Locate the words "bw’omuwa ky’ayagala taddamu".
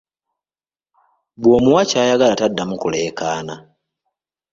1.39-2.75